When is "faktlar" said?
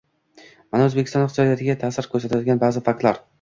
2.91-3.23